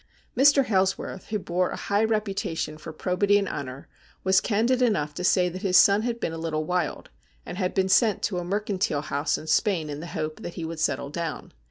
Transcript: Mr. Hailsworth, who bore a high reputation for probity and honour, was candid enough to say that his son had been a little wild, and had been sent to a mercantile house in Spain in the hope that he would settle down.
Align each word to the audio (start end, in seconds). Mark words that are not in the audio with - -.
Mr. 0.35 0.65
Hailsworth, 0.65 1.27
who 1.27 1.37
bore 1.37 1.69
a 1.69 1.75
high 1.75 2.03
reputation 2.03 2.75
for 2.79 2.91
probity 2.91 3.37
and 3.37 3.47
honour, 3.47 3.87
was 4.23 4.41
candid 4.41 4.81
enough 4.81 5.13
to 5.13 5.23
say 5.23 5.47
that 5.47 5.61
his 5.61 5.77
son 5.77 6.01
had 6.01 6.19
been 6.19 6.33
a 6.33 6.39
little 6.39 6.65
wild, 6.65 7.11
and 7.45 7.59
had 7.59 7.75
been 7.75 7.87
sent 7.87 8.23
to 8.23 8.39
a 8.39 8.43
mercantile 8.43 9.03
house 9.03 9.37
in 9.37 9.45
Spain 9.45 9.91
in 9.91 9.99
the 9.99 10.07
hope 10.07 10.41
that 10.41 10.55
he 10.55 10.65
would 10.65 10.79
settle 10.79 11.11
down. 11.11 11.51